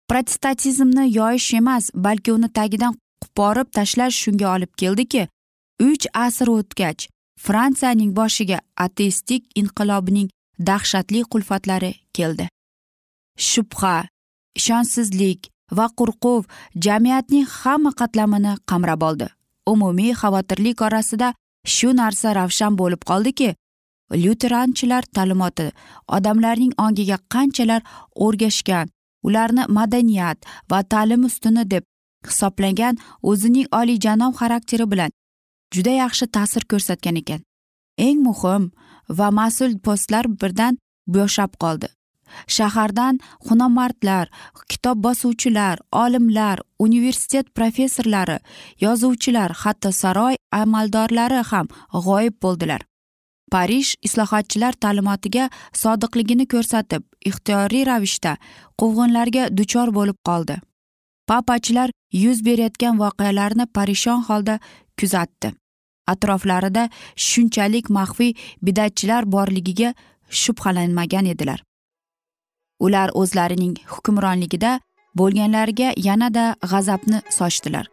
Protestantizmni 0.08 1.04
yoyish 1.18 1.54
emas 1.54 1.90
balki 1.94 2.32
uni 2.32 2.48
tagidan 2.58 2.94
quporib 3.22 3.68
tashlash 3.76 4.16
shunga 4.22 4.48
olib 4.54 4.72
keldiki 4.80 5.28
uch 5.88 6.06
asr 6.14 6.48
o'tgach 6.56 7.08
fransiyaning 7.46 8.12
boshiga 8.18 8.58
ateistik 8.86 9.42
inqilobining 9.60 10.28
dahshatli 10.58 11.22
qulfatlari 11.32 11.92
keldi. 12.16 12.48
Shubha 13.38 13.96
ishonchsizlik 14.58 15.50
va 15.78 15.86
qo'rquv 15.98 16.42
jamiyatning 16.86 17.46
hamma 17.58 17.92
qatlamini 18.00 18.52
qamrab 18.70 19.02
oldi. 19.08 19.28
Umumiy 19.72 20.12
xavotirlik 20.20 20.82
orasida 20.86 21.34
shu 21.74 21.88
narsa 22.00 22.34
ravshan 22.38 22.78
bo'lib 22.80 23.02
qoldiki 23.10 23.54
lyuteranchilar 24.22 25.02
ta'limoti 25.16 25.66
odamlarning 26.16 26.72
ongiga 26.84 27.18
qanchalar 27.34 27.82
o'rgashgan 28.26 28.86
ularni 29.26 29.64
madaniyat 29.78 30.38
va 30.70 30.82
ta'lim 30.92 31.24
ustuni 31.28 31.64
deb 31.70 31.84
hisoblagan 32.28 32.98
o'zining 33.30 33.68
oliyjanob 33.80 34.32
xarakteri 34.40 34.86
bilan 34.92 35.10
juda 35.74 35.92
yaxshi 36.02 36.26
ta'sir 36.36 36.62
ko'rsatgan 36.70 37.16
ekan. 37.22 37.40
Eng 37.98 38.18
muhim 38.28 38.72
va 39.08 39.28
mas'ul 39.30 39.78
postlar 39.86 40.26
birdan 40.40 40.78
bo'shab 41.06 41.52
qoldi. 41.62 41.88
Shahardan 42.56 43.20
hunarmandlar 43.48 44.28
kitob 44.68 44.96
bosuvchilar 45.06 45.78
olimlar 45.92 46.58
universitet 46.78 47.54
professorlari 47.54 48.38
yozuvchilar 48.80 49.50
hatto 49.62 49.92
saroy 49.92 50.34
amaldorlari 50.52 51.42
ham 51.50 51.66
g'oyib 51.92 52.36
bo'ldilar. 52.42 52.82
Parij 53.52 53.94
islohotchilar 54.06 54.74
ta'limotiga 54.84 55.44
sodiqligini 55.82 56.46
ko'rsatib 56.54 57.02
ixtiyoriy 57.30 57.84
ravishda 57.90 58.32
quvg'inlarga 58.80 59.44
duchor 59.58 59.94
bo'lib 59.98 60.18
qoldi. 60.28 60.56
Papachilar 61.30 61.90
yuz 62.22 62.42
berayotgan 62.46 62.98
voqealarni 63.02 63.66
parishon 63.76 64.20
holda 64.28 64.58
kuzatdi. 64.98 65.54
Atroflarida 66.12 66.88
shunchalik 67.28 67.90
maxfiy 67.98 68.32
bidatchilar 68.62 69.22
borligiga 69.36 69.94
shubhalanmagan 70.30 71.26
edilar. 71.32 71.62
Ular 72.80 73.10
o'zlarining 73.14 73.76
hukmronligida 73.92 74.80
bo'lganlarga 75.18 75.92
yanada 76.08 76.44
g'azabni 76.70 77.22
sochdilar. 77.38 77.86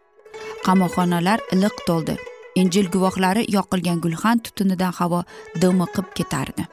Qamoqxonalar 0.66 1.38
liq 1.62 1.76
to'ldi. 1.88 2.16
Injil 2.60 2.86
guvohlari 2.94 3.42
yoqilgan 3.56 4.00
gulxan 4.04 4.38
tutunidan 4.44 4.92
havo 4.98 5.22
dimiqib 5.62 6.12
ketardi. 6.18 6.66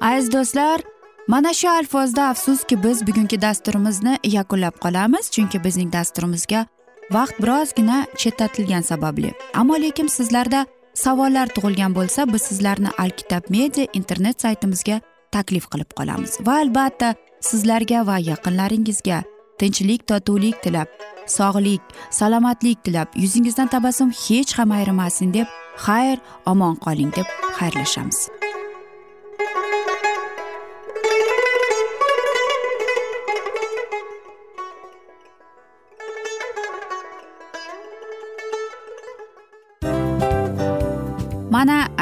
Aziz 0.00 0.32
do'stlar 0.32 0.80
mana 1.28 1.52
shu 1.54 1.68
alfozda 1.68 2.22
afsuski 2.32 2.82
biz 2.84 3.06
bugungi 3.06 3.42
dasturimizni 3.42 4.18
yakunlab 4.36 4.76
qolamiz 4.84 5.30
chunki 5.34 5.64
bizning 5.64 5.92
dasturimizga 5.92 6.66
vaqt 7.10 7.42
birozgina 7.42 8.06
chetlatilgani 8.16 8.82
sababli. 8.82 9.32
Ammo 9.54 9.74
lekin 9.74 10.06
sizlarda 10.06 10.66
savollar 10.94 11.48
tug'ilgan 11.56 11.94
bo'lsa 11.94 12.32
biz 12.32 12.42
sizlarni 12.42 12.90
alkitab 12.98 13.42
media 13.48 13.86
internet 13.92 14.42
saytimizga 14.42 15.00
taklif 15.32 15.66
qilib 15.72 15.90
qolamiz. 15.98 16.38
Va 16.46 16.58
albatta 16.62 17.14
sizlarga 17.40 18.06
va 18.06 18.18
yaqinlaringizga 18.30 19.22
tinchlik 19.58 20.06
totuvlik 20.08 20.62
tilab 20.62 20.88
sog'lik 21.26 21.82
salomatlik 22.10 22.84
tilab 22.84 23.08
yuzingizdan 23.22 23.68
tabassum 23.74 24.10
hech 24.24 24.58
ham 24.58 24.70
ayrimasin 24.78 25.34
deb 25.34 25.48
xayr 25.86 26.18
omon 26.46 26.76
qoling 26.84 27.10
deb 27.16 27.26
xayrlashamiz. 27.58 28.39